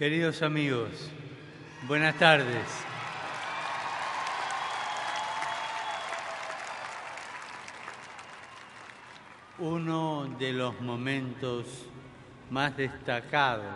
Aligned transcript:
Queridos 0.00 0.40
amigos, 0.40 1.10
buenas 1.86 2.18
tardes. 2.18 2.66
Uno 9.58 10.26
de 10.38 10.54
los 10.54 10.80
momentos 10.80 11.66
más 12.48 12.74
destacados 12.78 13.74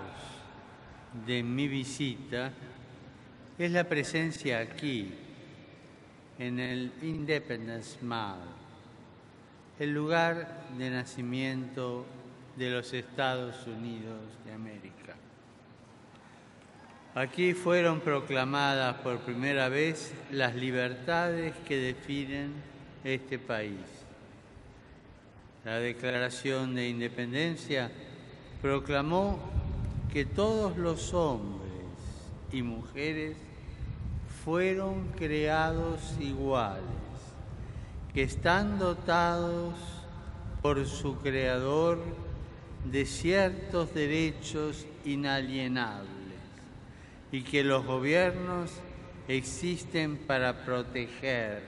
de 1.26 1.42
mi 1.42 1.68
visita 1.68 2.52
es 3.58 3.70
la 3.70 3.84
presencia 3.84 4.60
aquí, 4.60 5.12
en 6.38 6.58
el 6.58 6.90
Independence 7.02 8.02
Mall, 8.02 8.38
el 9.78 9.92
lugar 9.92 10.68
de 10.78 10.88
nacimiento 10.88 12.06
de 12.56 12.70
los 12.70 12.94
Estados 12.94 13.66
Unidos 13.66 14.22
de 14.46 14.54
América. 14.54 15.13
Aquí 17.16 17.54
fueron 17.54 18.00
proclamadas 18.00 18.96
por 18.96 19.20
primera 19.20 19.68
vez 19.68 20.12
las 20.32 20.56
libertades 20.56 21.54
que 21.64 21.76
definen 21.76 22.52
este 23.04 23.38
país. 23.38 23.78
La 25.64 25.78
Declaración 25.78 26.74
de 26.74 26.88
Independencia 26.88 27.88
proclamó 28.60 29.38
que 30.12 30.24
todos 30.24 30.76
los 30.76 31.14
hombres 31.14 31.70
y 32.50 32.62
mujeres 32.62 33.36
fueron 34.44 35.06
creados 35.16 36.16
iguales, 36.18 36.82
que 38.12 38.24
están 38.24 38.80
dotados 38.80 39.76
por 40.62 40.84
su 40.84 41.16
Creador 41.18 42.02
de 42.90 43.06
ciertos 43.06 43.94
derechos 43.94 44.84
inalienables 45.04 46.13
y 47.34 47.42
que 47.42 47.64
los 47.64 47.84
gobiernos 47.84 48.70
existen 49.26 50.18
para 50.18 50.64
proteger 50.64 51.64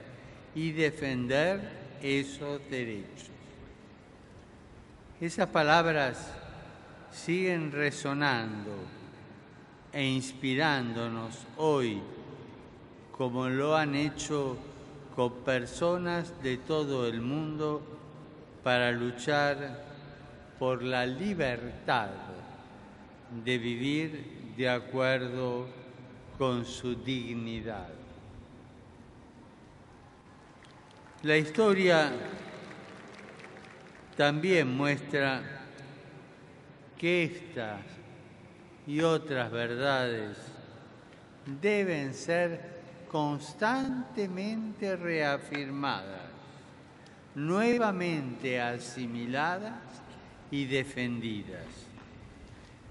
y 0.55 0.71
defender 0.71 1.59
esos 2.01 2.61
derechos. 2.69 3.27
Esas 5.19 5.49
palabras 5.49 6.31
siguen 7.11 7.73
resonando 7.73 8.77
e 9.91 10.05
inspirándonos 10.05 11.45
hoy, 11.57 12.01
como 13.11 13.49
lo 13.49 13.75
han 13.75 13.93
hecho 13.95 14.55
con 15.17 15.33
personas 15.43 16.31
de 16.41 16.59
todo 16.59 17.09
el 17.09 17.19
mundo 17.19 17.81
para 18.63 18.93
luchar 18.93 19.83
por 20.57 20.81
la 20.81 21.05
libertad 21.05 22.11
de 23.43 23.57
vivir 23.57 24.36
de 24.57 24.67
acuerdo 24.67 25.67
con 26.35 26.65
su 26.65 26.95
dignidad. 26.95 27.89
La 31.21 31.37
historia 31.37 32.11
también 34.15 34.75
muestra 34.75 35.43
que 36.97 37.23
estas 37.25 37.81
y 38.87 39.01
otras 39.01 39.51
verdades 39.51 40.37
deben 41.61 42.15
ser 42.15 42.77
constantemente 43.11 44.95
reafirmadas, 44.95 46.31
nuevamente 47.35 48.59
asimiladas 48.59 49.75
y 50.49 50.65
defendidas. 50.65 51.86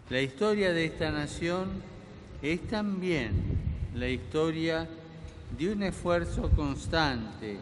La 0.08 0.20
historia 0.20 0.72
de 0.72 0.84
esta 0.84 1.10
nación 1.10 1.82
es 2.40 2.64
también 2.68 3.32
la 3.92 4.06
historia 4.06 4.86
de 5.58 5.72
un 5.72 5.82
esfuerzo 5.82 6.48
constante 6.50 7.56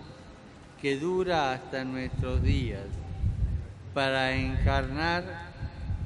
que 0.83 0.98
dura 0.98 1.55
hasta 1.55 1.84
nuestros 1.84 2.43
días 2.43 2.84
para 3.94 4.34
encarnar 4.37 5.25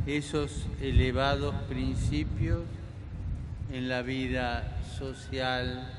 esos 0.06 0.66
elevados 0.80 1.56
principios 1.68 2.62
en 3.72 3.88
la 3.88 4.02
vida 4.02 4.78
social 4.96 5.92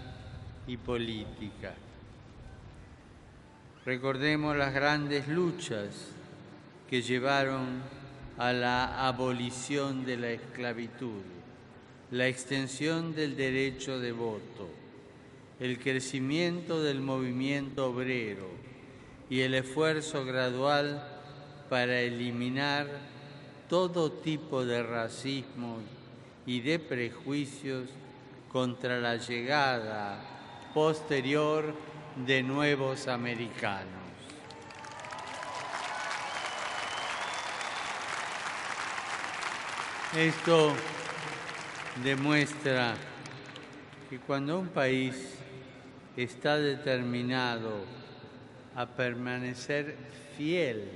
y 0.68 0.78
política. 0.78 1.74
Recordemos 3.86 4.56
las 4.56 4.74
grandes 4.74 5.28
luchas 5.28 5.90
que 6.90 7.02
llevaron 7.02 7.99
a 8.40 8.54
la 8.54 9.06
abolición 9.06 10.06
de 10.06 10.16
la 10.16 10.30
esclavitud, 10.30 11.24
la 12.10 12.28
extensión 12.28 13.14
del 13.14 13.36
derecho 13.36 14.00
de 14.00 14.14
voto, 14.14 14.70
el 15.60 15.78
crecimiento 15.78 16.82
del 16.82 17.02
movimiento 17.02 17.88
obrero 17.88 18.48
y 19.30 19.42
el 19.42 19.56
esfuerzo 19.56 20.24
gradual 20.24 21.06
para 21.70 22.00
eliminar 22.00 22.88
todo 23.68 24.10
tipo 24.10 24.64
de 24.66 24.84
racismo 24.84 25.80
y 26.46 26.62
de 26.62 26.80
prejuicios 26.80 27.90
contra 28.50 29.02
la 29.02 29.18
llegada 29.18 30.24
posterior 30.74 31.76
de 32.26 32.42
nuevos 32.42 33.10
americanos. 33.10 34.09
Esto 40.18 40.74
demuestra 42.04 42.96
que 44.10 44.18
cuando 44.18 44.58
un 44.58 44.70
país 44.70 45.36
está 46.18 46.58
determinado 46.58 47.86
a 48.76 48.88
permanecer 48.88 49.96
fiel 50.36 50.90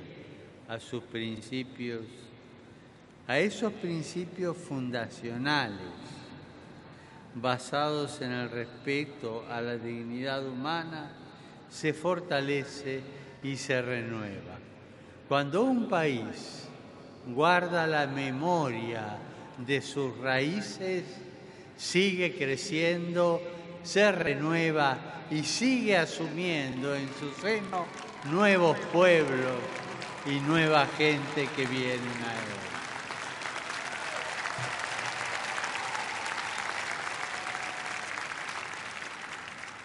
a 0.67 0.79
sus 0.79 1.03
principios, 1.03 2.01
a 3.27 3.37
esos 3.37 3.71
principios 3.73 4.57
fundacionales 4.57 5.77
basados 7.35 8.19
en 8.19 8.31
el 8.31 8.49
respeto 8.49 9.45
a 9.47 9.61
la 9.61 9.77
dignidad 9.77 10.43
humana, 10.43 11.11
se 11.69 11.93
fortalece 11.93 13.01
y 13.43 13.57
se 13.57 13.79
renueva. 13.79 14.57
Cuando 15.27 15.61
un 15.61 15.87
país 15.87 16.67
guarda 17.27 17.87
la 17.87 18.07
memoria 18.07 19.17
de 19.57 19.81
sus 19.81 20.17
raíces, 20.17 21.03
sigue 21.77 22.35
creciendo, 22.35 23.41
se 23.83 24.11
renueva 24.11 24.97
y 25.29 25.43
sigue 25.43 25.97
asumiendo 25.97 26.95
en 26.95 27.07
su 27.19 27.31
seno 27.41 27.85
nuevos 28.25 28.77
pueblos 28.91 29.57
y 30.25 30.39
nueva 30.41 30.85
gente 30.97 31.47
que 31.55 31.65
vienen 31.65 31.99
a 31.99 32.33
él. 32.33 32.53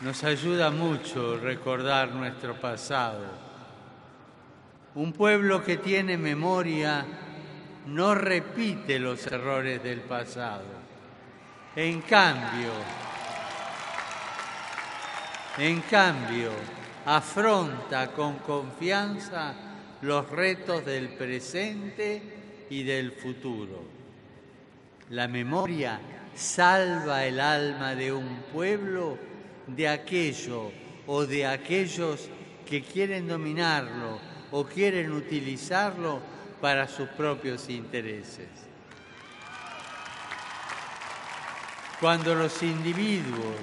Nos 0.01 0.23
ayuda 0.23 0.71
mucho 0.71 1.39
recordar 1.39 2.13
nuestro 2.13 2.55
pasado. 2.55 3.25
Un 4.95 5.13
pueblo 5.13 5.65
que 5.65 5.77
tiene 5.77 6.17
memoria 6.17 7.05
no 7.89 8.15
repite 8.15 8.99
los 8.99 9.27
errores 9.27 9.83
del 9.83 10.01
pasado. 10.01 10.65
En 11.75 12.03
cambio, 12.03 12.73
en 15.59 15.81
cambio, 15.83 16.51
afronta 17.07 18.13
con 18.13 18.39
confianza 18.39 19.55
los 20.03 20.29
retos 20.29 20.85
del 20.85 21.09
presente 21.11 22.67
y 22.71 22.83
del 22.83 23.13
futuro. 23.13 23.83
La 25.11 25.27
memoria 25.27 26.01
salva 26.35 27.25
el 27.25 27.41
alma 27.41 27.95
de 27.95 28.13
un 28.13 28.43
pueblo 28.53 29.19
de 29.67 29.89
aquello 29.89 30.71
o 31.07 31.25
de 31.25 31.47
aquellos 31.47 32.29
que 32.69 32.83
quieren 32.83 33.27
dominarlo 33.27 34.21
o 34.51 34.65
quieren 34.65 35.13
utilizarlo 35.13 36.21
para 36.61 36.89
sus 36.89 37.09
propios 37.11 37.69
intereses. 37.69 38.49
Cuando 42.01 42.35
los 42.35 42.63
individuos 42.63 43.57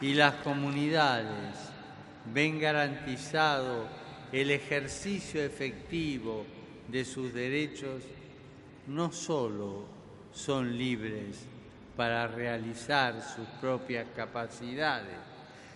y 0.00 0.14
las 0.14 0.34
comunidades 0.36 1.56
ven 2.32 2.58
garantizado 2.58 3.86
el 4.32 4.50
ejercicio 4.50 5.42
efectivo 5.42 6.44
de 6.88 7.04
sus 7.04 7.32
derechos, 7.32 8.02
no 8.88 9.12
solo 9.12 9.84
son 10.32 10.76
libres 10.76 11.46
para 11.96 12.26
realizar 12.26 13.22
sus 13.22 13.46
propias 13.60 14.06
capacidades, 14.16 15.16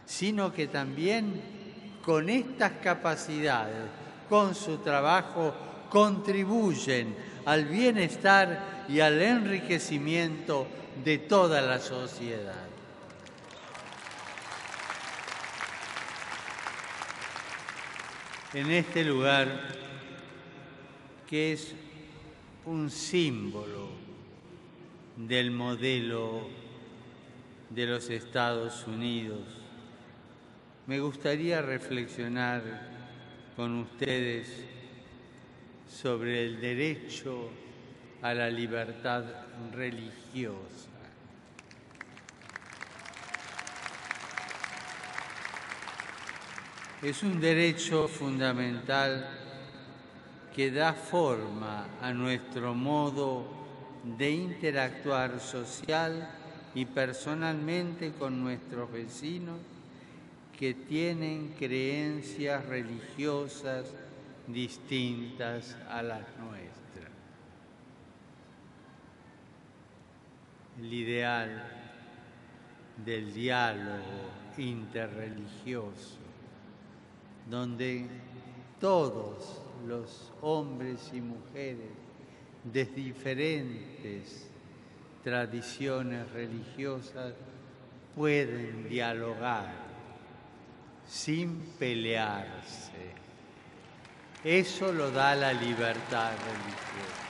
sino 0.05 0.53
que 0.53 0.67
también 0.67 1.41
con 2.05 2.29
estas 2.29 2.73
capacidades, 2.83 3.87
con 4.29 4.55
su 4.55 4.79
trabajo, 4.79 5.55
contribuyen 5.89 7.15
al 7.45 7.65
bienestar 7.65 8.85
y 8.89 9.01
al 9.01 9.21
enriquecimiento 9.21 10.67
de 11.05 11.19
toda 11.19 11.61
la 11.61 11.79
sociedad. 11.79 12.67
En 18.55 18.71
este 18.71 19.05
lugar, 19.05 19.47
que 21.27 21.53
es 21.53 21.75
un 22.65 22.91
símbolo 22.91 23.91
del 25.17 25.51
modelo 25.51 26.49
de 27.69 27.87
los 27.87 28.09
Estados 28.09 28.87
Unidos, 28.87 29.41
me 30.87 31.01
gustaría 31.01 31.61
reflexionar 31.61 32.63
con 33.55 33.81
ustedes 33.81 34.65
sobre 35.89 36.45
el 36.45 36.61
derecho 36.61 37.51
a 38.23 38.35
la 38.35 38.51
libertad 38.51 39.25
religiosa. 39.73 40.89
Es 47.03 47.23
un 47.23 47.41
derecho 47.41 48.09
fundamental 48.09 49.29
que 50.55 50.71
da 50.73 50.93
forma 50.93 51.87
a 52.03 52.13
nuestro 52.13 52.75
modo 52.75 53.47
de 54.19 54.31
interactuar 54.31 55.39
social 55.39 56.29
y 56.75 56.85
personalmente 56.85 58.13
con 58.13 58.43
nuestros 58.43 58.91
vecinos 58.91 59.59
que 60.59 60.75
tienen 60.75 61.55
creencias 61.57 62.67
religiosas 62.67 63.87
distintas 64.49 65.77
a 65.89 66.03
las 66.03 66.25
nuestras. 66.39 67.13
El 70.79 70.93
ideal 70.93 71.65
del 73.05 73.33
diálogo 73.33 74.31
interreligioso, 74.57 76.19
donde 77.49 78.07
todos 78.81 79.63
los 79.87 80.33
hombres 80.41 81.11
y 81.13 81.21
mujeres 81.21 81.91
de 82.65 82.85
diferentes 82.85 84.49
tradiciones 85.23 86.31
religiosas 86.31 87.35
pueden 88.15 88.89
dialogar 88.89 89.73
sin 91.07 91.61
pelearse. 91.79 93.28
Eso 94.49 94.91
lo 94.95 95.11
da 95.11 95.35
la 95.35 95.53
libertad 95.53 96.33
religiosa. 96.33 97.23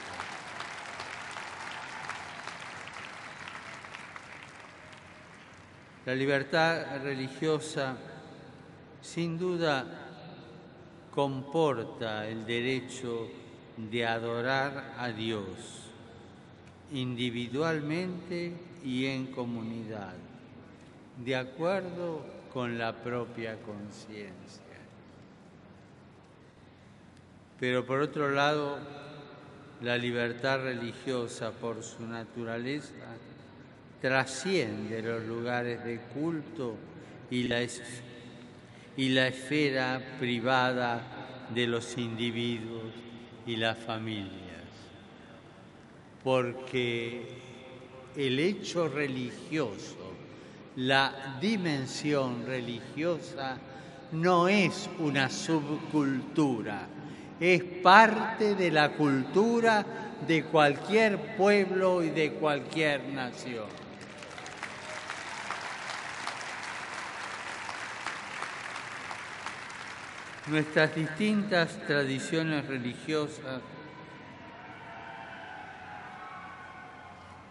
La 6.05 6.15
libertad 6.15 7.03
religiosa 7.03 7.97
sin 9.01 9.37
duda 9.37 9.85
comporta 11.13 12.25
el 12.25 12.45
derecho 12.45 13.27
de 13.75 14.05
adorar 14.05 14.93
a 14.97 15.09
Dios 15.09 15.89
individualmente 16.93 18.53
y 18.81 19.07
en 19.07 19.27
comunidad, 19.33 20.15
de 21.17 21.35
acuerdo 21.35 22.25
con 22.53 22.77
la 22.77 22.93
propia 22.93 23.57
conciencia. 23.61 24.68
Pero 27.59 27.85
por 27.85 28.01
otro 28.01 28.29
lado, 28.29 28.77
la 29.81 29.97
libertad 29.97 30.61
religiosa 30.63 31.51
por 31.51 31.83
su 31.83 32.05
naturaleza 32.05 32.93
trasciende 34.01 35.01
los 35.01 35.23
lugares 35.25 35.83
de 35.83 35.99
culto 36.13 36.75
y 37.29 37.43
la, 37.43 37.61
y 38.95 39.09
la 39.09 39.27
esfera 39.27 40.01
privada 40.19 41.47
de 41.53 41.67
los 41.67 41.97
individuos 41.97 42.93
y 43.45 43.55
las 43.55 43.77
familias, 43.77 44.63
porque 46.23 47.27
el 48.15 48.39
hecho 48.39 48.87
religioso 48.87 49.99
la 50.75 51.37
dimensión 51.41 52.45
religiosa 52.45 53.57
no 54.13 54.47
es 54.47 54.89
una 54.99 55.29
subcultura, 55.29 56.87
es 57.39 57.63
parte 57.63 58.55
de 58.55 58.71
la 58.71 58.89
cultura 58.89 59.85
de 60.27 60.43
cualquier 60.43 61.37
pueblo 61.37 62.03
y 62.03 62.09
de 62.09 62.33
cualquier 62.33 63.03
nación. 63.09 63.67
Nuestras 70.47 70.95
distintas 70.95 71.77
tradiciones 71.85 72.65
religiosas 72.65 73.61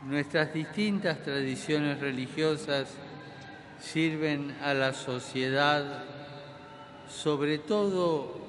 Nuestras 0.02 0.54
distintas 0.54 1.22
tradiciones 1.24 1.98
religiosas 2.00 2.88
sirven 3.80 4.56
a 4.62 4.72
la 4.72 4.92
sociedad 4.92 6.04
sobre 7.08 7.58
todo 7.58 8.47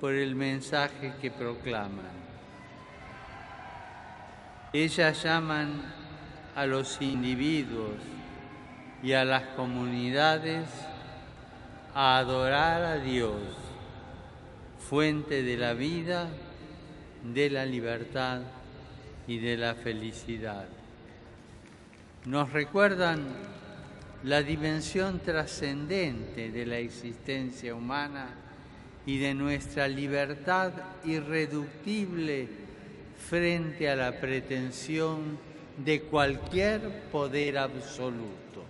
por 0.00 0.14
el 0.14 0.34
mensaje 0.34 1.14
que 1.20 1.30
proclaman. 1.30 2.26
Ellas 4.72 5.22
llaman 5.22 5.82
a 6.54 6.66
los 6.66 7.00
individuos 7.00 7.96
y 9.02 9.12
a 9.12 9.24
las 9.24 9.44
comunidades 9.54 10.68
a 11.94 12.18
adorar 12.18 12.82
a 12.82 12.98
Dios, 12.98 13.40
fuente 14.88 15.42
de 15.42 15.56
la 15.56 15.72
vida, 15.72 16.28
de 17.22 17.50
la 17.50 17.64
libertad 17.64 18.42
y 19.26 19.38
de 19.38 19.56
la 19.56 19.74
felicidad. 19.74 20.66
Nos 22.26 22.52
recuerdan 22.52 23.24
la 24.24 24.42
dimensión 24.42 25.20
trascendente 25.20 26.50
de 26.50 26.66
la 26.66 26.78
existencia 26.78 27.74
humana 27.74 28.45
y 29.06 29.18
de 29.18 29.34
nuestra 29.34 29.86
libertad 29.86 30.72
irreductible 31.04 32.48
frente 33.16 33.88
a 33.88 33.94
la 33.94 34.20
pretensión 34.20 35.38
de 35.78 36.02
cualquier 36.02 37.04
poder 37.10 37.56
absoluto. 37.58 38.64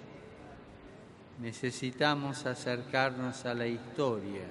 Necesitamos 1.41 2.45
acercarnos 2.45 3.47
a 3.47 3.55
la 3.55 3.67
historia. 3.67 4.45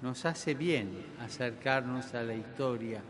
Nos 0.00 0.24
hace 0.26 0.54
bien 0.54 1.04
acercarnos 1.20 2.14
a 2.14 2.22
la 2.22 2.34
historia, 2.34 3.00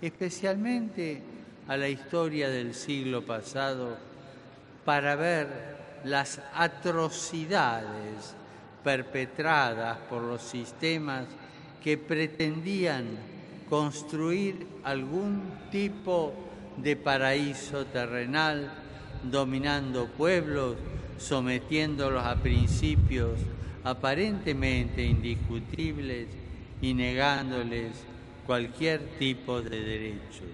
especialmente 0.00 1.22
a 1.66 1.76
la 1.76 1.88
historia 1.88 2.48
del 2.48 2.74
siglo 2.74 3.24
pasado 3.24 3.96
para 4.84 5.16
ver 5.16 5.48
las 6.04 6.40
atrocidades 6.54 8.36
perpetradas 8.82 9.98
por 10.08 10.22
los 10.22 10.42
sistemas 10.42 11.26
que 11.82 11.98
pretendían 11.98 13.18
construir 13.68 14.66
algún 14.84 15.42
tipo 15.70 16.34
de 16.76 16.96
paraíso 16.96 17.86
terrenal, 17.86 18.72
dominando 19.22 20.06
pueblos, 20.06 20.76
sometiéndolos 21.18 22.24
a 22.24 22.36
principios 22.36 23.38
aparentemente 23.84 25.02
indiscutibles 25.02 26.28
y 26.80 26.94
negándoles 26.94 27.92
cualquier 28.46 29.00
tipo 29.18 29.62
de 29.62 29.80
derecho. 29.80 30.44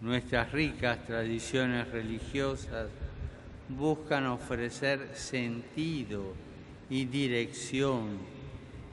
Nuestras 0.00 0.50
ricas 0.50 1.06
tradiciones 1.06 1.88
religiosas 1.88 2.88
buscan 3.68 4.26
ofrecer 4.26 5.10
sentido 5.14 6.34
y 6.90 7.06
dirección. 7.06 8.18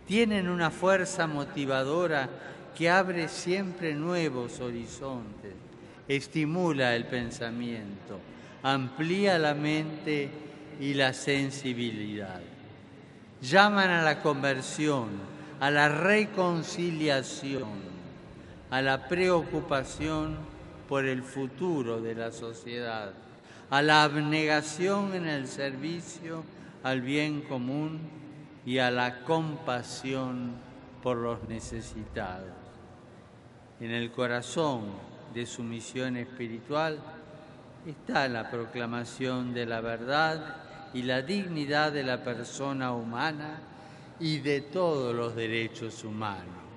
Tienen 0.08 0.50
una 0.50 0.72
fuerza 0.72 1.28
motivadora 1.28 2.30
que 2.76 2.90
abre 2.90 3.28
siempre 3.28 3.94
nuevos 3.94 4.60
horizontes, 4.62 5.54
estimula 6.08 6.96
el 6.96 7.06
pensamiento, 7.06 8.20
amplía 8.64 9.38
la 9.38 9.54
mente 9.54 10.30
y 10.80 10.94
la 10.94 11.14
sensibilidad. 11.14 12.40
Llaman 13.42 13.90
a 13.90 14.02
la 14.02 14.22
conversión, 14.22 15.10
a 15.60 15.70
la 15.70 15.90
reconciliación, 15.90 17.90
a 18.70 18.82
la 18.82 19.08
preocupación 19.08 20.38
por 20.88 21.06
el 21.06 21.22
futuro 21.22 22.02
de 22.02 22.16
la 22.16 22.32
sociedad, 22.32 23.14
a 23.70 23.82
la 23.82 24.04
abnegación 24.04 25.14
en 25.14 25.28
el 25.28 25.48
servicio 25.48 26.44
al 26.84 27.02
bien 27.02 27.42
común 27.42 28.00
y 28.66 28.80
a 28.80 28.90
la 28.90 29.24
compasión 29.24 30.54
por 31.04 31.18
los 31.18 31.48
necesitados. 31.48 32.54
En 33.80 33.92
el 33.92 34.12
corazón 34.12 34.86
de 35.34 35.46
su 35.46 35.64
misión 35.64 36.18
espiritual 36.18 37.00
está 37.86 38.28
la 38.28 38.50
proclamación 38.50 39.54
de 39.54 39.66
la 39.66 39.82
verdad 39.82 40.56
y 40.94 41.04
la 41.04 41.22
dignidad 41.22 41.92
de 41.92 42.04
la 42.04 42.24
persona 42.24 42.94
humana 42.94 43.60
y 44.20 44.40
de 44.40 44.62
todos 44.62 45.16
los 45.16 45.36
derechos 45.36 46.04
humanos. 46.04 46.69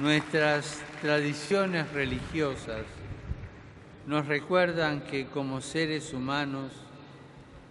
Nuestras 0.00 0.82
tradiciones 1.00 1.90
religiosas 1.92 2.84
nos 4.06 4.26
recuerdan 4.26 5.00
que 5.00 5.26
como 5.26 5.62
seres 5.62 6.12
humanos 6.12 6.70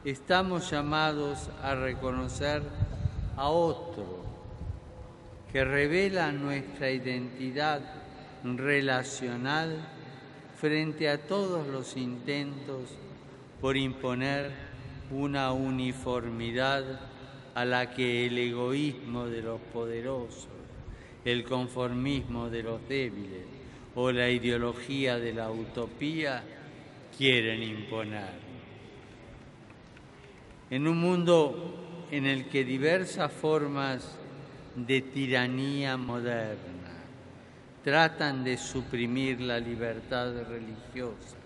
estamos 0.04 0.72
llamados 0.72 1.50
a 1.62 1.76
reconocer 1.76 2.64
a 3.38 3.50
otro 3.50 4.24
que 5.52 5.64
revela 5.64 6.32
nuestra 6.32 6.90
identidad 6.90 7.82
relacional 8.44 9.88
frente 10.60 11.10
a 11.10 11.28
todos 11.28 11.68
los 11.68 11.96
intentos 11.96 12.90
por 13.62 13.78
imponer 13.78 14.52
una 15.12 15.52
uniformidad 15.52 16.84
a 17.54 17.66
la 17.66 17.92
que 17.92 18.26
el 18.26 18.38
egoísmo 18.38 19.28
de 19.28 19.44
los 19.44 19.62
poderosos, 19.72 20.55
el 21.26 21.44
conformismo 21.44 22.50
de 22.50 22.64
los 22.64 22.88
débiles 22.88 23.46
o 23.96 24.12
la 24.12 24.30
ideología 24.30 25.18
de 25.18 25.34
la 25.34 25.50
utopía 25.50 26.44
quieren 27.18 27.64
imponer. 27.64 28.46
En 30.70 30.88
un 30.88 30.98
mundo 31.00 32.08
en 32.12 32.28
el 32.28 32.48
que 32.48 32.64
diversas 32.64 33.32
formas 33.32 34.18
de 34.76 35.02
tiranía 35.02 35.98
moderna 35.98 36.76
tratan 37.84 38.44
de 38.44 38.58
suprimir 38.58 39.42
la 39.42 39.60
libertad 39.60 40.34
religiosa 40.48 41.38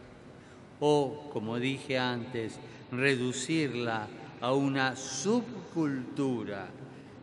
o, 0.80 1.30
como 1.32 1.58
dije 1.58 1.98
antes, 1.98 2.60
reducirla 2.92 4.08
a 4.42 4.54
una 4.54 4.96
subcultura 4.96 6.68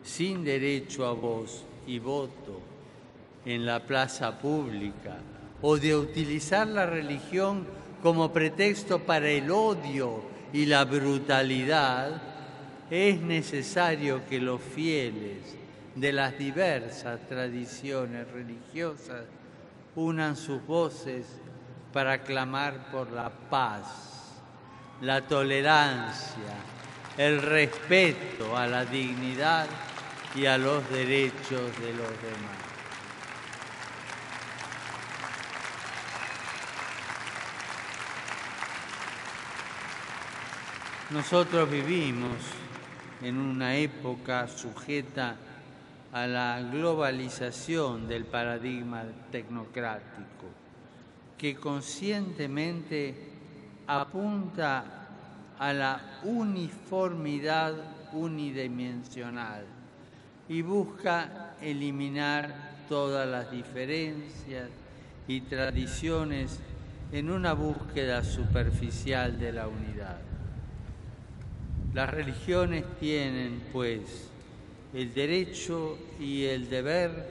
sin 0.03 0.43
derecho 0.43 1.05
a 1.05 1.13
voz 1.13 1.66
y 1.87 1.99
voto 1.99 2.61
en 3.45 3.65
la 3.65 3.79
plaza 3.79 4.37
pública 4.37 5.15
o 5.61 5.77
de 5.77 5.95
utilizar 5.95 6.67
la 6.67 6.85
religión 6.85 7.65
como 8.03 8.31
pretexto 8.31 8.99
para 8.99 9.29
el 9.29 9.49
odio 9.49 10.21
y 10.53 10.65
la 10.65 10.85
brutalidad, 10.85 12.21
es 12.89 13.19
necesario 13.19 14.25
que 14.29 14.39
los 14.39 14.61
fieles 14.61 15.55
de 15.95 16.13
las 16.13 16.37
diversas 16.37 17.27
tradiciones 17.27 18.29
religiosas 18.31 19.23
unan 19.95 20.35
sus 20.35 20.65
voces 20.65 21.25
para 21.91 22.21
clamar 22.21 22.91
por 22.91 23.11
la 23.11 23.29
paz, 23.29 24.35
la 25.01 25.21
tolerancia, 25.21 26.53
el 27.17 27.41
respeto 27.41 28.55
a 28.55 28.67
la 28.67 28.85
dignidad 28.85 29.67
y 30.35 30.45
a 30.45 30.57
los 30.57 30.87
derechos 30.89 31.79
de 31.79 31.93
los 31.93 32.09
demás. 32.21 32.57
Nosotros 41.09 41.69
vivimos 41.71 42.35
en 43.21 43.37
una 43.37 43.75
época 43.75 44.47
sujeta 44.47 45.37
a 46.11 46.27
la 46.27 46.61
globalización 46.61 48.07
del 48.07 48.25
paradigma 48.25 49.03
tecnocrático, 49.31 50.47
que 51.37 51.55
conscientemente 51.55 53.15
apunta 53.87 54.83
a 55.57 55.73
la 55.73 56.19
uniformidad 56.23 57.73
unidimensional 58.11 59.76
y 60.49 60.61
busca 60.61 61.55
eliminar 61.61 62.85
todas 62.87 63.27
las 63.27 63.51
diferencias 63.51 64.69
y 65.27 65.41
tradiciones 65.41 66.59
en 67.11 67.29
una 67.29 67.53
búsqueda 67.53 68.23
superficial 68.23 69.39
de 69.39 69.51
la 69.51 69.67
unidad. 69.67 70.19
Las 71.93 72.09
religiones 72.09 72.85
tienen, 72.99 73.63
pues, 73.73 74.29
el 74.93 75.13
derecho 75.13 75.97
y 76.19 76.45
el 76.45 76.69
deber 76.69 77.29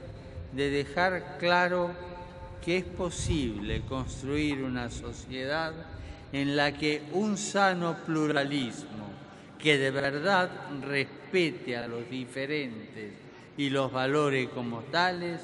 de 0.53 0.69
dejar 0.69 1.37
claro 1.39 1.91
que 2.63 2.77
es 2.77 2.83
posible 2.83 3.81
construir 3.81 4.63
una 4.63 4.89
sociedad 4.89 5.73
en 6.33 6.55
la 6.55 6.73
que 6.73 7.03
un 7.13 7.37
sano 7.37 7.95
pluralismo 8.05 9.07
que 9.57 9.77
de 9.77 9.91
verdad 9.91 10.49
respete 11.31 11.75
a 11.77 11.87
los 11.87 12.09
diferentes 12.09 13.13
y 13.57 13.69
los 13.69 13.91
valore 13.91 14.49
como 14.49 14.81
tales 14.83 15.41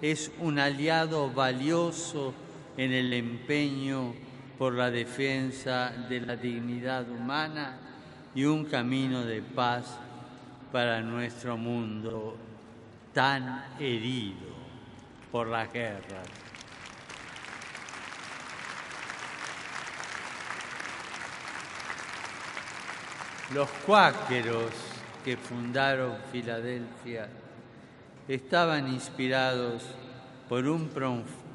es 0.00 0.30
un 0.40 0.58
aliado 0.58 1.30
valioso 1.30 2.34
en 2.76 2.92
el 2.92 3.12
empeño 3.12 4.14
por 4.58 4.74
la 4.74 4.90
defensa 4.90 5.90
de 6.08 6.20
la 6.20 6.36
dignidad 6.36 7.08
humana 7.08 7.78
y 8.34 8.44
un 8.44 8.64
camino 8.64 9.24
de 9.24 9.42
paz 9.42 9.98
para 10.70 11.00
nuestro 11.00 11.56
mundo 11.56 12.36
tan 13.12 13.76
herido 13.78 14.52
por 15.30 15.46
la 15.46 15.66
guerra. 15.66 16.22
Los 23.54 23.68
cuáqueros 23.84 24.91
que 25.24 25.36
fundaron 25.36 26.16
Filadelfia 26.30 27.28
estaban 28.28 28.88
inspirados 28.88 29.82
por 30.48 30.66
un 30.66 30.90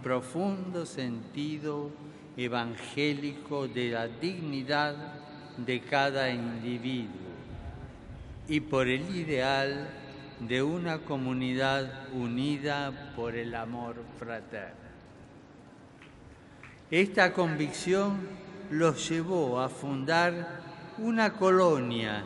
profundo 0.03 0.85
sentido 0.85 1.91
evangélico 2.35 3.67
de 3.67 3.91
la 3.91 4.07
dignidad 4.07 4.95
de 5.57 5.81
cada 5.81 6.29
individuo 6.29 7.27
y 8.47 8.59
por 8.59 8.87
el 8.87 9.15
ideal 9.15 9.89
de 10.39 10.61
una 10.61 10.99
comunidad 10.99 12.09
unida 12.13 13.13
por 13.15 13.35
el 13.35 13.55
amor 13.55 13.95
fraterno. 14.19 14.87
Esta 16.91 17.33
convicción 17.33 18.17
los 18.69 19.09
llevó 19.09 19.59
a 19.59 19.67
fundar 19.67 20.61
una 20.99 21.33
colonia 21.33 22.23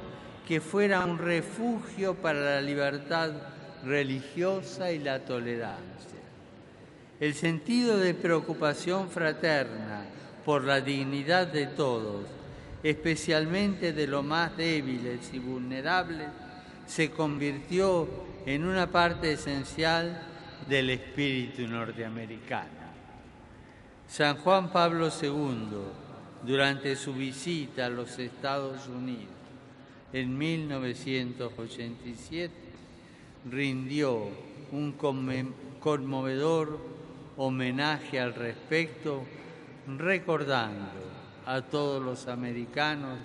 que 0.52 0.60
fuera 0.60 1.06
un 1.06 1.18
refugio 1.18 2.16
para 2.16 2.42
la 2.42 2.62
libertad 2.62 3.32
religiosa 3.86 4.92
y 4.92 5.00
la 5.00 5.24
tolerancia. 5.24 6.20
El 7.22 7.36
sentido 7.36 7.98
de 7.98 8.14
preocupación 8.14 9.10
fraterna 9.10 10.04
por 10.44 10.66
la 10.66 10.82
dignidad 10.82 11.48
de 11.48 11.68
todos 11.68 12.26
especialmente 12.84 13.94
de 13.94 14.08
los 14.08 14.26
más 14.26 14.58
débiles 14.58 15.34
y 15.34 15.40
vulnerables, 15.40 16.28
se 16.86 17.12
convirtió 17.12 18.10
en 18.46 18.66
una 18.66 18.88
parte 18.88 19.32
esencial 19.32 20.22
del 20.68 20.90
espíritu 20.90 21.66
norteamericano. 21.66 22.92
San 24.06 24.36
Juan 24.36 24.70
Pablo 24.70 25.08
II, 25.22 25.78
durante 26.44 26.98
su 26.98 27.14
visita 27.14 27.86
a 27.86 27.90
los 27.90 28.20
Estados 28.20 28.90
Unidos 28.90 29.41
en 30.14 30.38
1987, 30.38 32.54
rindió 33.50 34.30
un 34.72 34.94
conmovedor 35.80 36.80
homenaje 37.38 38.20
al 38.20 38.34
respecto, 38.34 39.24
recordando 39.98 40.92
a 41.46 41.62
todos 41.62 42.04
los 42.04 42.28
americanos 42.28 43.18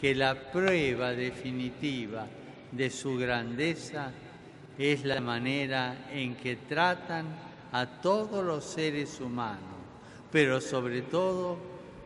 que 0.00 0.14
la 0.14 0.50
prueba 0.50 1.10
definitiva 1.12 2.26
de 2.72 2.88
su 2.90 3.16
grandeza 3.16 4.12
es 4.78 5.04
la 5.04 5.20
manera 5.20 6.08
en 6.12 6.36
que 6.36 6.56
tratan 6.56 7.26
a 7.72 7.86
todos 7.86 8.44
los 8.44 8.64
seres 8.64 9.20
humanos, 9.20 9.60
pero 10.32 10.60
sobre 10.60 11.02
todo 11.02 11.58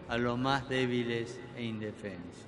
a 0.08 0.18
los 0.18 0.38
más 0.38 0.68
débiles 0.68 1.40
e 1.56 1.64
indefensos. 1.64 2.47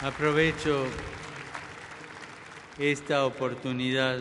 Aprovecho 0.00 0.84
esta 2.78 3.26
oportunidad 3.26 4.20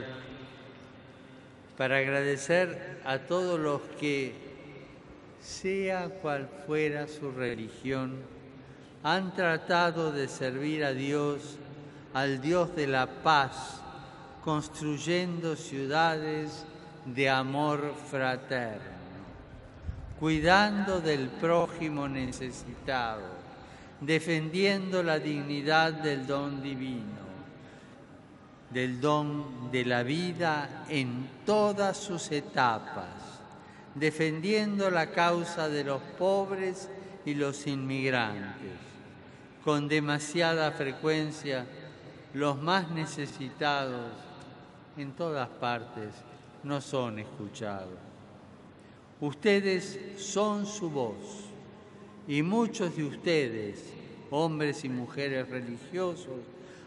para 1.78 1.98
agradecer 1.98 3.00
a 3.06 3.20
todos 3.20 3.60
los 3.60 3.82
que, 4.00 4.34
sea 5.40 6.10
cual 6.10 6.50
fuera 6.66 7.08
su 7.08 7.30
religión, 7.30 8.16
han 9.04 9.36
tratado 9.36 10.12
de 10.12 10.28
servir 10.28 10.84
a 10.84 10.94
Dios, 10.94 11.60
al 12.16 12.42
Dios 12.42 12.76
de 12.76 12.88
la 12.88 13.06
paz, 13.06 13.80
construyendo 14.44 15.56
ciudades 15.56 16.66
de 17.06 17.30
amor 17.30 17.94
fraterno, 18.10 18.82
cuidando 20.20 21.02
del 21.02 21.28
prójimo 21.28 22.08
necesitado, 22.08 23.47
defendiendo 24.02 25.02
la 25.02 25.20
dignidad 25.20 25.94
del 25.94 26.28
don 26.28 26.62
divino, 26.62 27.26
del 28.70 29.02
don 29.02 29.72
de 29.72 29.86
la 29.86 30.04
vida 30.04 30.86
en 30.90 31.28
todas 31.46 31.98
sus 31.98 32.32
etapas, 32.32 33.42
defendiendo 33.96 34.92
la 34.92 35.12
causa 35.12 35.68
de 35.68 35.84
los 35.84 36.02
pobres 36.18 36.90
y 37.26 37.34
los 37.34 37.66
inmigrantes. 37.66 38.72
Con 39.64 39.88
demasiada 39.88 40.72
frecuencia, 40.72 41.66
los 42.34 42.62
más 42.62 42.90
necesitados 42.92 44.12
en 44.96 45.14
todas 45.14 45.50
partes 45.50 46.14
no 46.64 46.80
son 46.82 47.20
escuchados. 47.20 47.98
Ustedes 49.20 50.00
son 50.18 50.66
su 50.66 50.90
voz 50.90 51.47
y 52.28 52.42
muchos 52.42 52.96
de 52.96 53.04
ustedes, 53.06 53.84
hombres 54.32 54.84
y 54.84 54.90
mujeres 54.90 55.48
religiosos, 55.48 56.42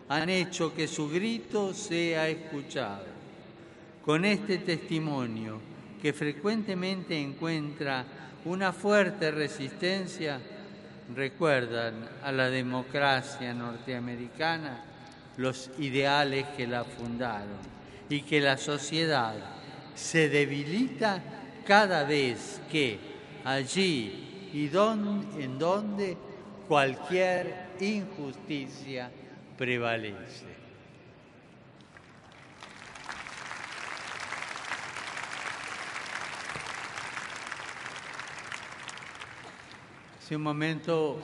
han 0.08 0.28
hecho 0.28 0.74
que 0.74 0.86
su 0.86 1.08
grito 1.08 1.72
sea 1.72 2.28
escuchado. 2.28 3.06
Con 4.04 4.24
este 4.24 4.58
testimonio, 4.58 5.60
que 6.02 6.12
frecuentemente 6.12 7.18
encuentra 7.18 8.04
una 8.44 8.72
fuerte 8.72 9.30
resistencia, 9.30 10.40
recuerdan 11.14 12.08
a 12.22 12.32
la 12.32 12.50
democracia 12.50 13.52
norteamericana 13.54 14.84
los 15.36 15.70
ideales 15.78 16.46
que 16.56 16.66
la 16.66 16.84
fundaron 16.84 17.58
y 18.08 18.22
que 18.22 18.40
la 18.40 18.56
sociedad 18.56 19.34
se 19.94 20.28
debilita 20.28 21.22
cada 21.64 22.04
vez 22.04 22.60
que 22.70 22.98
allí 23.44 24.29
y 24.52 24.68
en 25.38 25.58
donde 25.58 26.16
cualquier 26.66 27.70
injusticia 27.80 29.10
prevalece. 29.56 30.46
Hace 40.18 40.36
un 40.36 40.42
momento 40.42 41.18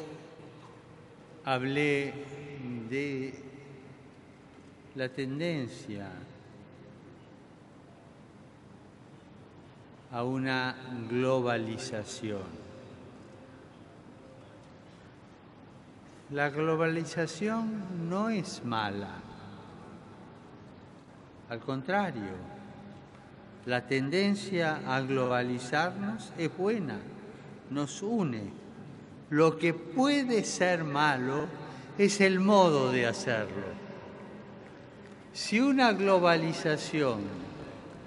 hablé 1.44 2.12
de 2.90 3.34
la 4.96 5.08
tendencia 5.08 6.10
a 10.10 10.24
una 10.24 10.74
globalización. 11.08 12.65
La 16.30 16.50
globalización 16.50 18.08
no 18.08 18.30
es 18.30 18.64
mala, 18.64 19.26
al 21.48 21.60
contrario, 21.60 22.32
la 23.66 23.86
tendencia 23.86 24.80
a 24.84 25.00
globalizarnos 25.00 26.32
es 26.36 26.56
buena, 26.56 26.98
nos 27.70 28.02
une. 28.02 28.50
Lo 29.30 29.56
que 29.56 29.72
puede 29.72 30.42
ser 30.42 30.82
malo 30.82 31.46
es 31.98 32.20
el 32.20 32.40
modo 32.40 32.90
de 32.90 33.06
hacerlo. 33.06 33.66
Si 35.32 35.60
una 35.60 35.92
globalización 35.92 37.20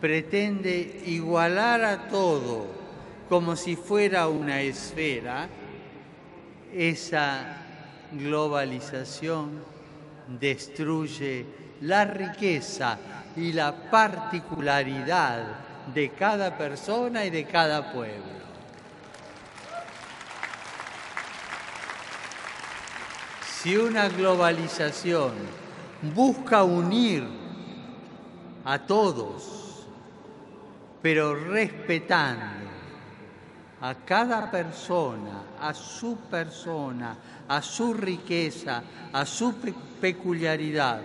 pretende 0.02 1.04
igualar 1.06 1.86
a 1.86 2.10
todo 2.10 2.68
como 3.30 3.56
si 3.56 3.78
fuera 3.78 4.28
una 4.28 4.62
esfera, 4.62 5.48
esa 6.74 7.69
globalización 8.12 9.64
destruye 10.40 11.46
la 11.82 12.06
riqueza 12.06 12.98
y 13.36 13.54
la 13.54 13.90
particularidad 13.90 15.44
de 15.94 16.10
cada 16.12 16.58
persona 16.58 17.26
y 17.26 17.30
de 17.30 17.46
cada 17.46 17.92
pueblo. 17.92 18.40
Si 23.42 23.76
una 23.76 24.08
globalización 24.08 25.34
busca 26.14 26.64
unir 26.64 27.28
a 28.64 28.80
todos, 28.80 29.86
pero 31.02 31.36
respetando 31.36 32.69
a 33.82 33.96
cada 33.96 34.52
persona, 34.52 35.44
a 35.62 35.74
su 35.74 36.18
persona, 36.30 37.16
a 37.48 37.62
su 37.62 37.94
riqueza, 37.94 38.84
a 39.14 39.26
su 39.26 39.56
peculiaridad, 40.02 41.02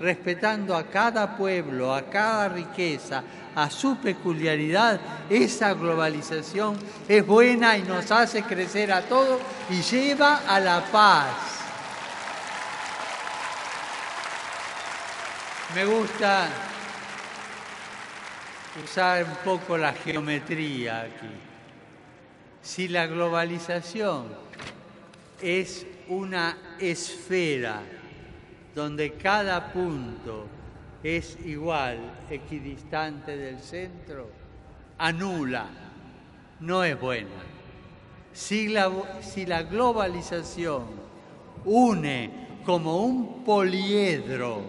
respetando 0.00 0.76
a 0.76 0.84
cada 0.84 1.36
pueblo, 1.36 1.94
a 1.94 2.02
cada 2.02 2.48
riqueza, 2.48 3.22
a 3.54 3.68
su 3.68 3.96
peculiaridad, 3.96 5.00
esa 5.28 5.74
globalización 5.74 6.78
es 7.08 7.26
buena 7.26 7.76
y 7.76 7.82
nos 7.82 8.10
hace 8.10 8.42
crecer 8.42 8.92
a 8.92 9.02
todos 9.02 9.40
y 9.68 9.82
lleva 9.82 10.42
a 10.46 10.60
la 10.60 10.80
paz. 10.84 11.28
Me 15.74 15.84
gusta 15.86 16.48
usar 18.84 19.24
un 19.24 19.36
poco 19.44 19.76
la 19.76 19.92
geometría 19.92 21.00
aquí. 21.00 21.51
Si 22.62 22.86
la 22.88 23.06
globalización 23.06 24.26
es 25.40 25.84
una 26.08 26.76
esfera 26.78 27.82
donde 28.74 29.14
cada 29.14 29.72
punto 29.72 30.46
es 31.02 31.36
igual, 31.44 31.98
equidistante 32.30 33.36
del 33.36 33.58
centro, 33.58 34.30
anula, 34.98 35.66
no 36.60 36.84
es 36.84 36.98
buena. 36.98 37.28
Si 38.32 38.68
la, 38.68 38.90
si 39.20 39.44
la 39.44 39.64
globalización 39.64 40.84
une 41.64 42.30
como 42.64 43.02
un 43.04 43.44
poliedro, 43.44 44.62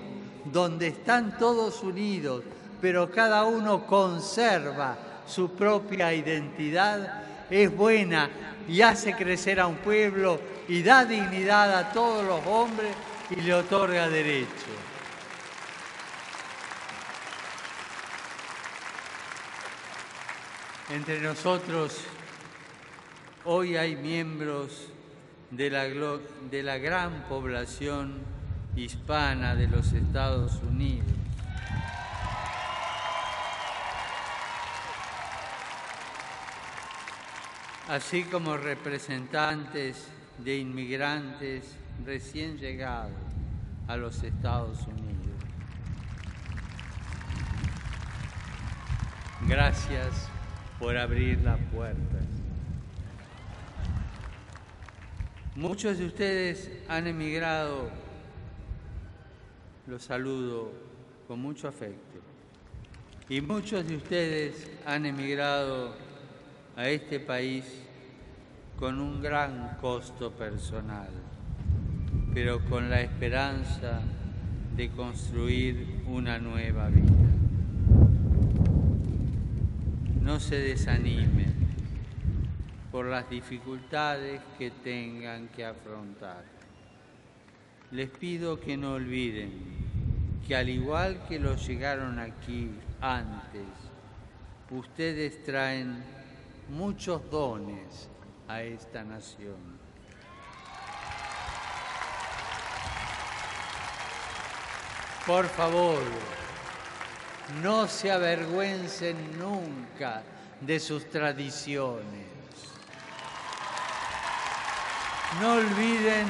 donde 0.45 0.87
están 0.87 1.37
todos 1.37 1.83
unidos, 1.83 2.43
pero 2.81 3.09
cada 3.11 3.45
uno 3.45 3.85
conserva 3.85 4.97
su 5.25 5.51
propia 5.51 6.13
identidad, 6.13 7.23
es 7.49 7.75
buena 7.75 8.29
y 8.67 8.81
hace 8.81 9.13
crecer 9.13 9.59
a 9.59 9.67
un 9.67 9.75
pueblo 9.77 10.39
y 10.67 10.83
da 10.83 11.05
dignidad 11.05 11.77
a 11.77 11.91
todos 11.91 12.25
los 12.25 12.45
hombres 12.47 12.93
y 13.29 13.41
le 13.41 13.53
otorga 13.53 14.09
derecho. 14.09 14.47
Entre 20.89 21.19
nosotros 21.21 22.01
hoy 23.45 23.77
hay 23.77 23.95
miembros 23.95 24.89
de 25.49 25.69
la, 25.69 25.85
de 25.85 26.63
la 26.63 26.77
gran 26.77 27.23
población 27.27 28.21
hispana 28.75 29.55
de 29.55 29.67
los 29.67 29.93
Estados 29.93 30.59
Unidos. 30.69 31.22
Así 37.87 38.23
como 38.23 38.57
representantes 38.57 40.07
de 40.37 40.57
inmigrantes 40.57 41.75
recién 42.05 42.57
llegados 42.57 43.11
a 43.87 43.97
los 43.97 44.23
Estados 44.23 44.79
Unidos. 44.87 45.13
Gracias 49.47 50.29
por 50.79 50.97
abrir 50.97 51.41
las 51.41 51.59
puertas. 51.73 52.23
Muchos 55.55 55.99
de 55.99 56.05
ustedes 56.05 56.71
han 56.87 57.05
emigrado 57.07 57.91
los 59.85 60.03
saludo 60.03 60.71
con 61.27 61.39
mucho 61.39 61.67
afecto. 61.67 62.19
Y 63.29 63.41
muchos 63.41 63.85
de 63.87 63.97
ustedes 63.97 64.69
han 64.85 65.05
emigrado 65.05 65.95
a 66.75 66.89
este 66.89 67.19
país 67.19 67.65
con 68.77 68.99
un 68.99 69.21
gran 69.21 69.77
costo 69.79 70.31
personal, 70.31 71.09
pero 72.33 72.63
con 72.65 72.89
la 72.89 73.01
esperanza 73.01 74.01
de 74.75 74.89
construir 74.89 76.01
una 76.07 76.39
nueva 76.39 76.89
vida. 76.89 77.11
No 80.21 80.39
se 80.39 80.57
desanimen, 80.57 81.53
por 82.93 83.07
las 83.07 83.27
dificultades 83.29 84.39
que 84.57 84.69
tengan 84.69 85.47
que 85.47 85.65
afrontar. 85.65 86.43
Les 87.91 88.07
pido 88.07 88.59
que 88.59 88.77
no 88.77 88.93
olviden 88.93 89.51
que 90.47 90.55
al 90.55 90.69
igual 90.69 91.25
que 91.27 91.39
los 91.39 91.67
llegaron 91.67 92.19
aquí 92.19 92.69
antes, 93.01 93.65
ustedes 94.69 95.43
traen 95.43 96.03
muchos 96.69 97.29
dones 97.29 98.09
a 98.47 98.61
esta 98.61 99.03
nación. 99.03 99.83
Por 105.25 105.47
favor, 105.47 106.01
no 107.61 107.87
se 107.87 108.11
avergüencen 108.11 109.39
nunca 109.39 110.23
de 110.59 110.79
sus 110.79 111.09
tradiciones. 111.09 112.03
No 115.41 115.53
olviden 115.53 116.27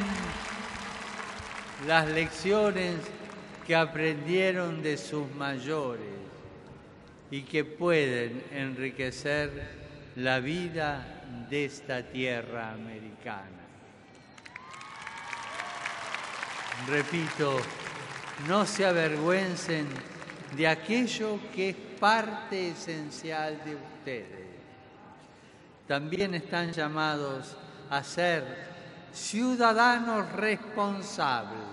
las 1.88 2.08
lecciones 2.08 2.96
que 3.66 3.76
aprendieron 3.76 4.82
de 4.82 4.98
sus 4.98 5.30
mayores 5.36 6.14
y 7.32 7.42
que 7.42 7.66
pueden 7.66 8.44
enriquecer 8.52 9.83
la 10.16 10.40
vida 10.40 11.06
de 11.50 11.66
esta 11.66 12.04
tierra 12.04 12.72
americana. 12.74 13.64
Repito, 16.88 17.58
no 18.48 18.66
se 18.66 18.86
avergüencen 18.86 19.88
de 20.56 20.68
aquello 20.68 21.40
que 21.54 21.70
es 21.70 21.76
parte 22.00 22.70
esencial 22.70 23.60
de 23.64 23.76
ustedes. 23.76 24.48
También 25.88 26.34
están 26.36 26.72
llamados 26.72 27.56
a 27.90 28.04
ser 28.04 28.44
ciudadanos 29.12 30.32
responsables. 30.34 31.73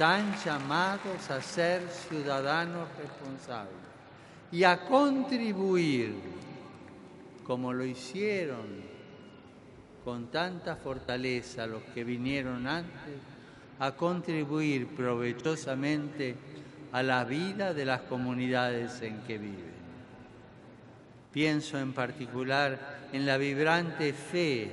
Están 0.00 0.34
llamados 0.42 1.30
a 1.30 1.42
ser 1.42 1.86
ciudadanos 1.90 2.88
responsables 2.96 3.74
y 4.50 4.64
a 4.64 4.86
contribuir, 4.86 6.14
como 7.44 7.74
lo 7.74 7.84
hicieron 7.84 8.64
con 10.02 10.30
tanta 10.30 10.76
fortaleza 10.76 11.66
los 11.66 11.82
que 11.92 12.04
vinieron 12.04 12.66
antes, 12.66 13.12
a 13.78 13.94
contribuir 13.94 14.86
provechosamente 14.86 16.34
a 16.92 17.02
la 17.02 17.24
vida 17.24 17.74
de 17.74 17.84
las 17.84 18.00
comunidades 18.00 19.02
en 19.02 19.20
que 19.24 19.36
viven. 19.36 19.74
Pienso 21.30 21.78
en 21.78 21.92
particular 21.92 23.00
en 23.12 23.26
la 23.26 23.36
vibrante 23.36 24.14
fe 24.14 24.70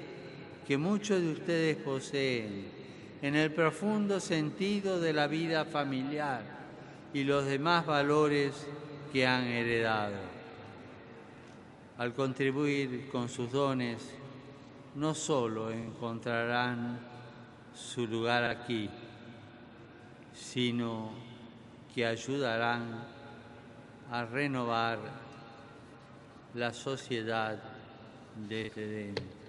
que 0.66 0.78
muchos 0.78 1.20
de 1.20 1.32
ustedes 1.34 1.76
poseen, 1.76 2.77
en 3.22 3.36
el 3.36 3.52
profundo 3.52 4.20
sentido 4.20 5.00
de 5.00 5.14
la 5.14 5.28
vida 5.28 5.66
familiar 5.66 6.42
y 7.14 7.24
los 7.24 7.46
demás 7.46 7.86
valores 7.86 8.68
que 9.12 9.26
han 9.26 9.46
heredado. 9.46 10.18
Al 11.98 12.14
contribuir 12.14 13.10
con 13.10 13.28
sus 13.28 13.52
dones, 13.52 14.14
no 14.96 15.16
solo 15.16 15.72
encontrarán 15.72 17.00
su 17.74 18.06
lugar 18.06 18.44
aquí, 18.44 18.90
sino 20.34 21.12
que 21.94 22.06
ayudarán 22.06 23.04
a 24.12 24.26
renovar 24.26 25.00
la 26.54 26.72
sociedad 26.72 27.60
desde 28.48 28.88
dentro. 28.88 29.47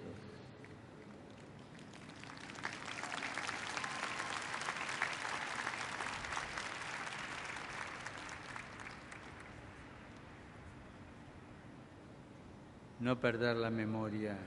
No 12.99 13.19
perder 13.19 13.55
la 13.55 13.69
memoria 13.69 14.37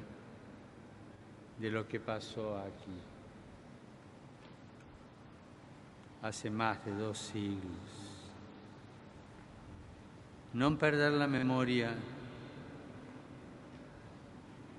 de 1.58 1.70
lo 1.70 1.88
que 1.88 2.00
pasó 2.00 2.58
aquí 2.58 3.00
hace 6.22 6.50
más 6.50 6.84
de 6.84 6.94
dos 6.94 7.18
siglos. 7.18 7.62
No 10.52 10.78
perder 10.78 11.12
la 11.12 11.26
memoria 11.26 11.94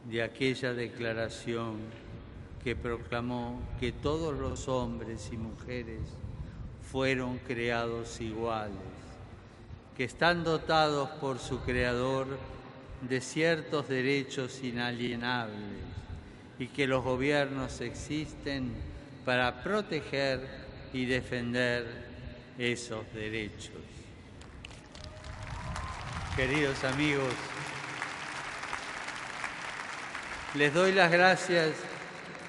de 0.09 0.21
aquella 0.21 0.73
declaración 0.73 1.77
que 2.63 2.75
proclamó 2.75 3.59
que 3.79 3.91
todos 3.91 4.37
los 4.37 4.67
hombres 4.67 5.29
y 5.33 5.37
mujeres 5.37 6.01
fueron 6.91 7.39
creados 7.39 8.21
iguales, 8.21 8.77
que 9.97 10.03
están 10.03 10.43
dotados 10.43 11.09
por 11.09 11.39
su 11.39 11.59
Creador 11.61 12.27
de 13.09 13.21
ciertos 13.21 13.89
derechos 13.89 14.63
inalienables 14.63 15.83
y 16.59 16.67
que 16.67 16.87
los 16.87 17.03
gobiernos 17.03 17.81
existen 17.81 18.73
para 19.25 19.63
proteger 19.63 20.47
y 20.93 21.05
defender 21.05 21.85
esos 22.57 23.11
derechos. 23.13 23.81
Queridos 26.35 26.83
amigos, 26.83 27.33
les 30.55 30.73
doy 30.73 30.91
las 30.91 31.11
gracias 31.11 31.75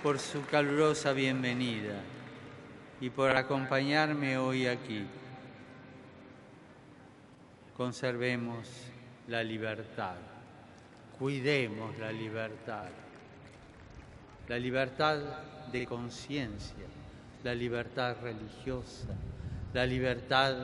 por 0.02 0.18
su 0.18 0.44
calurosa 0.46 1.12
bienvenida 1.12 2.00
y 3.00 3.10
por 3.10 3.30
acompañarme 3.36 4.38
hoy 4.38 4.66
aquí. 4.66 5.06
Conservemos 7.76 8.68
la 9.28 9.42
libertad, 9.42 10.16
cuidemos 11.18 11.96
la 11.98 12.12
libertad, 12.12 12.88
la 14.48 14.58
libertad 14.58 15.18
de 15.72 15.86
conciencia, 15.86 16.84
la 17.42 17.54
libertad 17.54 18.16
religiosa, 18.22 19.08
la 19.72 19.86
libertad 19.86 20.54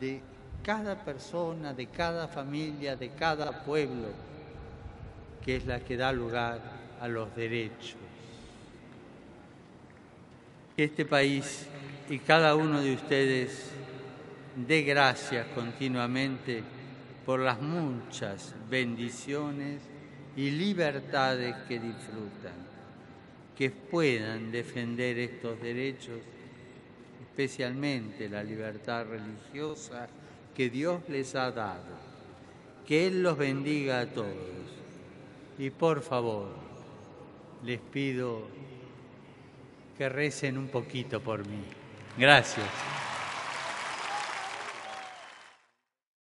de 0.00 0.20
cada 0.62 0.96
persona, 1.04 1.72
de 1.72 1.86
cada 1.86 2.28
familia, 2.28 2.96
de 2.96 3.10
cada 3.10 3.64
pueblo 3.64 4.28
que 5.44 5.56
es 5.56 5.66
la 5.66 5.80
que 5.80 5.96
da 5.96 6.12
lugar 6.12 6.60
a 7.00 7.08
los 7.08 7.34
derechos. 7.34 7.96
Que 10.76 10.84
este 10.84 11.04
país 11.06 11.66
y 12.10 12.18
cada 12.18 12.54
uno 12.54 12.80
de 12.80 12.94
ustedes 12.94 13.70
dé 14.54 14.82
gracias 14.82 15.46
continuamente 15.54 16.62
por 17.28 17.40
las 17.40 17.60
muchas 17.60 18.54
bendiciones 18.70 19.82
y 20.34 20.50
libertades 20.50 21.54
que 21.68 21.78
disfrutan, 21.78 22.54
que 23.54 23.68
puedan 23.68 24.50
defender 24.50 25.18
estos 25.18 25.60
derechos, 25.60 26.20
especialmente 27.20 28.30
la 28.30 28.42
libertad 28.42 29.04
religiosa 29.04 30.08
que 30.56 30.70
Dios 30.70 31.02
les 31.10 31.34
ha 31.34 31.50
dado. 31.50 31.98
Que 32.86 33.08
Él 33.08 33.22
los 33.22 33.36
bendiga 33.36 34.00
a 34.00 34.06
todos 34.06 34.64
y 35.58 35.68
por 35.68 36.00
favor, 36.00 36.48
les 37.62 37.78
pido 37.78 38.48
que 39.98 40.08
recen 40.08 40.56
un 40.56 40.68
poquito 40.68 41.20
por 41.20 41.46
mí. 41.46 41.62
Gracias. 42.16 42.97